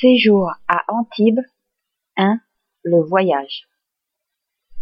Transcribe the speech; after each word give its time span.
Séjour 0.00 0.50
à 0.66 0.82
Antibes 0.88 1.42
1. 2.16 2.38
Le 2.84 3.02
voyage 3.02 3.68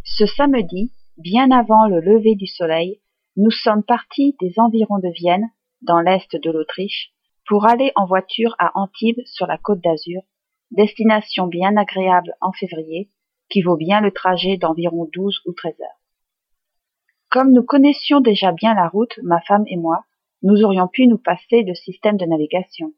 Ce 0.04 0.26
samedi, 0.26 0.92
bien 1.16 1.50
avant 1.50 1.88
le 1.88 1.98
lever 1.98 2.36
du 2.36 2.46
soleil, 2.46 3.00
nous 3.36 3.50
sommes 3.50 3.82
partis 3.82 4.36
des 4.40 4.52
environs 4.58 5.00
de 5.00 5.08
Vienne, 5.08 5.50
dans 5.82 5.98
l'est 5.98 6.36
de 6.36 6.50
l'Autriche, 6.52 7.10
pour 7.48 7.66
aller 7.66 7.90
en 7.96 8.06
voiture 8.06 8.54
à 8.60 8.70
Antibes 8.78 9.20
sur 9.24 9.48
la 9.48 9.58
côte 9.58 9.80
d'Azur, 9.82 10.22
destination 10.70 11.48
bien 11.48 11.76
agréable 11.76 12.36
en 12.40 12.52
février, 12.52 13.10
qui 13.50 13.62
vaut 13.62 13.76
bien 13.76 14.00
le 14.00 14.12
trajet 14.12 14.56
d'environ 14.56 15.10
douze 15.12 15.40
ou 15.46 15.52
treize 15.52 15.80
heures. 15.80 16.00
Comme 17.28 17.52
nous 17.52 17.64
connaissions 17.64 18.20
déjà 18.20 18.52
bien 18.52 18.72
la 18.72 18.86
route, 18.86 19.18
ma 19.24 19.40
femme 19.40 19.64
et 19.66 19.76
moi, 19.76 20.04
nous 20.42 20.62
aurions 20.62 20.86
pu 20.86 21.08
nous 21.08 21.18
passer 21.18 21.64
de 21.64 21.74
système 21.74 22.18
de 22.18 22.24
navigation. 22.24 22.92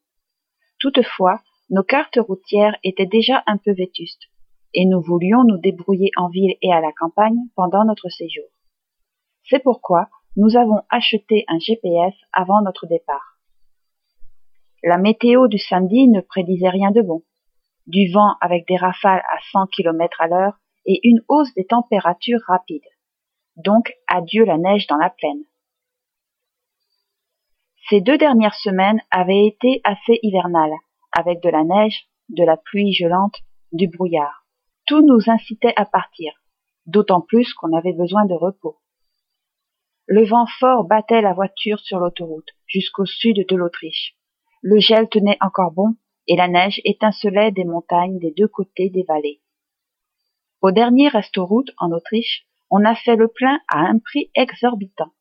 Toutefois, 0.80 1.41
nos 1.71 1.84
cartes 1.84 2.18
routières 2.18 2.77
étaient 2.82 3.07
déjà 3.07 3.43
un 3.46 3.57
peu 3.57 3.72
vétustes, 3.72 4.29
et 4.75 4.85
nous 4.86 5.00
voulions 5.00 5.44
nous 5.44 5.58
débrouiller 5.58 6.11
en 6.17 6.29
ville 6.29 6.57
et 6.63 6.72
à 6.72 6.81
la 6.81 6.93
campagne 6.93 7.39
pendant 7.54 7.85
notre 7.85 8.08
séjour. 8.08 8.46
C'est 9.49 9.63
pourquoi 9.63 10.08
nous 10.36 10.57
avons 10.57 10.82
acheté 10.91 11.44
un 11.49 11.58
GPS 11.58 12.14
avant 12.32 12.63
notre 12.63 12.86
départ. 12.86 13.39
La 14.82 14.99
météo 14.99 15.49
du 15.49 15.58
samedi 15.58 16.08
ne 16.08 16.21
prédisait 16.21 16.68
rien 16.68 16.91
de 16.91 17.03
bon. 17.03 17.22
Du 17.86 18.11
vent 18.13 18.36
avec 18.41 18.66
des 18.66 18.77
rafales 18.77 19.22
à 19.32 19.39
100 19.52 19.66
km 19.66 20.21
à 20.21 20.29
l'heure 20.29 20.58
et 20.86 21.00
une 21.02 21.22
hausse 21.29 21.52
des 21.55 21.66
températures 21.66 22.41
rapides. 22.46 22.82
Donc 23.57 23.93
adieu 24.07 24.44
la 24.44 24.58
neige 24.58 24.86
dans 24.86 24.96
la 24.96 25.11
plaine. 25.11 25.43
Ces 27.89 28.00
deux 28.00 28.18
dernières 28.18 28.55
semaines 28.55 29.02
avaient 29.11 29.46
été 29.46 29.80
assez 29.85 30.18
hivernales, 30.22 30.77
avec 31.13 31.43
de 31.43 31.49
la 31.49 31.64
neige, 31.64 32.09
de 32.28 32.45
la 32.45 32.56
pluie 32.56 32.92
gelante, 32.92 33.37
du 33.73 33.89
brouillard. 33.89 34.47
Tout 34.87 35.05
nous 35.05 35.31
incitait 35.31 35.75
à 35.77 35.84
partir, 35.84 36.33
d'autant 36.86 37.20
plus 37.20 37.52
qu'on 37.55 37.77
avait 37.77 37.92
besoin 37.92 38.25
de 38.25 38.34
repos. 38.34 38.78
Le 40.06 40.25
vent 40.25 40.47
fort 40.58 40.84
battait 40.84 41.22
la 41.22 41.33
voiture 41.33 41.78
sur 41.78 42.00
l'autoroute, 42.00 42.50
jusqu'au 42.67 43.06
sud 43.06 43.47
de 43.48 43.56
l'Autriche. 43.56 44.17
Le 44.62 44.80
gel 44.80 45.08
tenait 45.08 45.39
encore 45.41 45.72
bon, 45.72 45.94
et 46.27 46.36
la 46.36 46.48
neige 46.48 46.80
étincelait 46.84 47.52
des 47.52 47.64
montagnes 47.64 48.19
des 48.19 48.33
deux 48.33 48.48
côtés 48.48 48.91
des 48.91 49.05
vallées. 49.05 49.41
Au 50.62 50.72
dernier 50.72 51.08
restoroute 51.08 51.70
en 51.78 51.91
Autriche, 51.92 52.45
on 52.70 52.84
a 52.84 52.95
fait 52.95 53.17
le 53.17 53.28
plein 53.28 53.61
à 53.69 53.80
un 53.80 53.98
prix 53.98 54.30
exorbitant. 54.34 55.12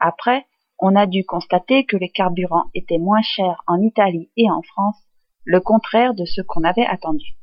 Après, 0.00 0.46
on 0.78 0.96
a 0.96 1.06
dû 1.06 1.24
constater 1.24 1.84
que 1.84 1.96
les 1.96 2.08
carburants 2.08 2.70
étaient 2.74 2.98
moins 2.98 3.22
chers 3.22 3.62
en 3.66 3.80
Italie 3.82 4.30
et 4.36 4.50
en 4.50 4.62
France, 4.62 4.96
le 5.50 5.60
contraire 5.60 6.14
de 6.14 6.24
ce 6.24 6.42
qu'on 6.42 6.62
avait 6.62 6.86
attendu. 6.86 7.34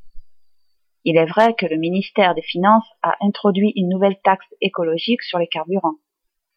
Il 1.03 1.17
est 1.17 1.25
vrai 1.25 1.53
que 1.55 1.65
le 1.65 1.75
ministère 1.75 2.35
des 2.35 2.41
Finances 2.41 2.87
a 3.03 3.17
introduit 3.19 3.73
une 3.75 3.89
nouvelle 3.89 4.17
taxe 4.23 4.47
écologique 4.61 5.21
sur 5.23 5.39
les 5.39 5.47
carburants, 5.47 5.97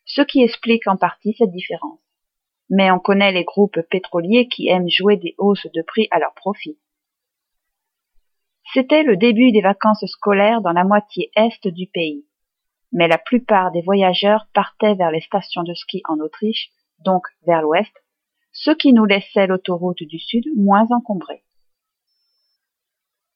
ce 0.04 0.22
qui 0.22 0.42
explique 0.42 0.86
en 0.86 0.96
partie 0.96 1.34
cette 1.36 1.50
différence. 1.50 1.98
Mais 2.68 2.92
on 2.92 3.00
connaît 3.00 3.32
les 3.32 3.42
groupes 3.42 3.80
pétroliers 3.90 4.46
qui 4.46 4.68
aiment 4.68 4.88
jouer 4.88 5.16
des 5.16 5.34
hausses 5.38 5.66
de 5.74 5.82
prix 5.82 6.06
à 6.12 6.20
leur 6.20 6.34
profit. 6.34 6.78
C'était 8.72 9.02
le 9.02 9.16
début 9.16 9.50
des 9.50 9.60
vacances 9.60 10.06
scolaires 10.06 10.60
dans 10.60 10.70
la 10.70 10.84
moitié 10.84 11.32
est 11.34 11.66
du 11.66 11.88
pays 11.88 12.24
mais 12.92 13.06
la 13.06 13.18
plupart 13.18 13.70
des 13.70 13.82
voyageurs 13.82 14.46
partaient 14.52 14.94
vers 14.94 15.12
les 15.12 15.20
stations 15.20 15.62
de 15.62 15.74
ski 15.74 16.02
en 16.08 16.18
Autriche, 16.18 16.70
donc 17.04 17.22
vers 17.46 17.62
l'ouest, 17.62 17.92
ce 18.62 18.70
qui 18.72 18.92
nous 18.92 19.06
laissait 19.06 19.46
l'autoroute 19.46 20.02
du 20.02 20.18
sud 20.18 20.44
moins 20.54 20.86
encombrée. 20.90 21.42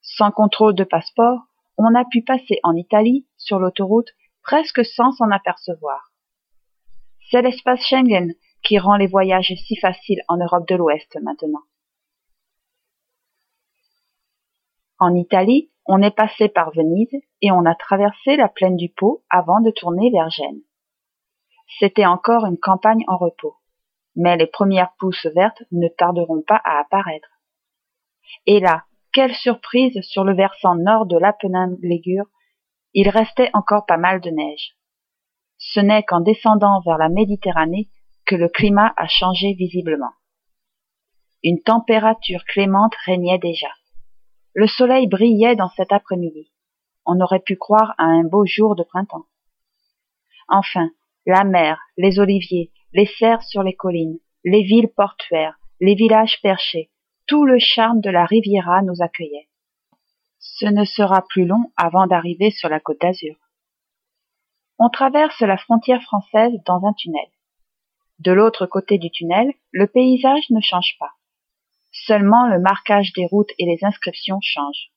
Sans 0.03 0.31
contrôle 0.31 0.75
de 0.75 0.85
passeport, 0.85 1.41
on 1.79 1.95
a 1.95 2.05
pu 2.05 2.23
passer 2.23 2.61
en 2.63 2.75
Italie, 2.75 3.27
sur 3.39 3.59
l'autoroute, 3.59 4.11
presque 4.43 4.85
sans 4.85 5.13
s'en 5.13 5.31
apercevoir. 5.31 6.13
C'est 7.31 7.41
l'espace 7.41 7.81
Schengen 7.81 8.35
qui 8.63 8.79
rend 8.79 8.97
les 8.97 9.07
voyages 9.07 9.53
si 9.67 9.77
faciles 9.77 10.23
en 10.29 10.37
Europe 10.37 10.69
de 10.69 10.75
l'Ouest 10.75 11.19
maintenant. 11.23 11.63
En 14.99 15.15
Italie, 15.15 15.71
on 15.87 16.03
est 16.03 16.15
passé 16.15 16.49
par 16.49 16.71
Venise 16.73 17.23
et 17.41 17.51
on 17.51 17.65
a 17.65 17.75
traversé 17.75 18.37
la 18.37 18.49
plaine 18.49 18.77
du 18.77 18.91
Pô 18.91 19.25
avant 19.31 19.61
de 19.63 19.71
tourner 19.71 20.11
vers 20.11 20.29
Gênes. 20.29 20.63
C'était 21.79 22.07
encore 22.07 22.45
une 22.45 22.59
campagne 22.59 23.05
en 23.09 23.17
repos, 23.17 23.57
mais 24.17 24.37
les 24.37 24.47
premières 24.47 24.95
pousses 24.99 25.27
vertes 25.35 25.63
ne 25.73 25.89
tarderont 25.89 26.43
pas 26.47 26.61
à 26.65 26.81
apparaître. 26.81 27.29
Et 28.47 28.61
là, 28.61 28.85
quelle 29.13 29.35
surprise 29.35 30.01
sur 30.03 30.25
le 30.25 30.35
versant 30.35 30.75
nord 30.75 31.07
de 31.07 31.19
l'Apennine 31.19 31.77
Ligure, 31.83 32.27
il 32.95 33.09
restait 33.09 33.51
encore 33.55 33.87
pas 33.87 33.97
mal 33.97 34.21
de 34.21 34.31
neige. 34.31 34.77
Ce 35.59 35.81
n'est 35.81 36.03
qu'en 36.03 36.21
descendant 36.21 36.81
vers 36.85 36.99
la 36.99 37.09
Méditerranée 37.09 37.89
que 38.27 38.35
le 38.35 38.49
climat 38.49 38.93
a 38.97 39.07
changé 39.07 39.55
visiblement. 39.55 40.13
Une 41.43 41.63
température 41.63 42.45
clémente 42.45 42.95
régnait 43.05 43.39
déjà. 43.39 43.69
Le 44.55 44.67
soleil 44.67 45.07
brillait 45.07 45.57
dans 45.57 45.69
cet 45.71 45.93
après-midi. 45.93 46.51
On 47.07 47.21
aurait 47.21 47.41
pu 47.41 47.57
croire 47.57 47.95
à 47.99 48.05
un 48.05 48.25
beau 48.25 48.47
jour 48.47 48.77
de 48.77 48.83
printemps. 48.83 49.27
Enfin, 50.49 50.91
la 51.27 51.45
mer, 51.45 51.81
les 51.97 52.19
oliviers, 52.19 52.73
les 52.95 53.07
serres 53.07 53.43
sur 53.43 53.63
les 53.63 53.75
collines, 53.75 54.19
les 54.45 54.63
villes 54.63 54.89
portuaires, 54.89 55.59
les 55.81 55.95
villages 55.95 56.41
perchés, 56.43 56.91
tout 57.27 57.45
le 57.45 57.59
charme 57.59 58.01
de 58.01 58.09
la 58.09 58.25
Riviera 58.25 58.83
nous 58.83 59.03
accueillait. 59.03 59.49
Ce 60.39 60.67
ne 60.67 60.85
sera 60.85 61.25
plus 61.29 61.45
long 61.45 61.73
avant 61.77 62.07
d'arriver 62.07 62.51
sur 62.51 62.69
la 62.69 62.79
côte 62.79 63.01
d'Azur. 63.01 63.35
On 64.79 64.89
traverse 64.91 65.41
la 65.41 65.57
frontière 65.57 66.03
française 66.03 66.53
dans 66.67 66.85
un 66.87 66.93
tunnel. 66.93 67.27
De 68.21 68.31
l'autre 68.31 68.67
côté 68.67 68.99
du 68.99 69.11
tunnel, 69.11 69.53
le 69.73 69.89
paysage 69.89 70.49
ne 70.51 70.61
change 70.61 70.97
pas. 71.01 71.11
Seulement 71.91 72.47
le 72.47 72.61
marquage 72.61 73.13
des 73.15 73.27
routes 73.27 73.51
et 73.59 73.67
les 73.67 73.85
inscriptions 73.85 74.39
changent. 74.41 74.93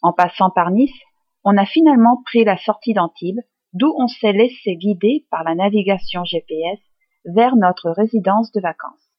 En 0.00 0.12
passant 0.12 0.50
par 0.50 0.70
Nice, 0.70 0.98
on 1.44 1.56
a 1.58 1.66
finalement 1.66 2.22
pris 2.24 2.44
la 2.44 2.56
sortie 2.56 2.94
d'Antibes, 2.94 3.40
d'où 3.76 3.94
on 3.98 4.08
s'est 4.08 4.32
laissé 4.32 4.76
guider 4.76 5.26
par 5.30 5.44
la 5.44 5.54
navigation 5.54 6.24
GPS 6.24 6.78
vers 7.26 7.56
notre 7.56 7.90
résidence 7.90 8.50
de 8.52 8.60
vacances. 8.60 9.10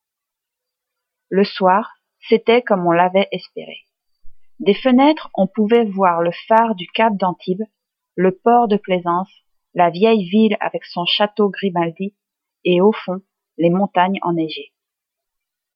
Le 1.29 1.43
soir, 1.43 1.93
c'était 2.27 2.63
comme 2.63 2.87
on 2.87 2.91
l'avait 2.91 3.27
espéré. 3.31 3.77
Des 4.59 4.73
fenêtres, 4.73 5.29
on 5.35 5.45
pouvait 5.45 5.85
voir 5.85 6.21
le 6.21 6.31
phare 6.47 6.73
du 6.73 6.87
cap 6.87 7.15
d'Antibes, 7.15 7.65
le 8.15 8.31
port 8.31 8.67
de 8.67 8.77
Plaisance, 8.77 9.31
la 9.75 9.91
vieille 9.91 10.27
ville 10.27 10.57
avec 10.59 10.85
son 10.85 11.05
château 11.05 11.49
Grimaldi, 11.49 12.15
et 12.63 12.81
au 12.81 12.91
fond, 12.91 13.21
les 13.57 13.69
montagnes 13.69 14.17
enneigées. 14.23 14.73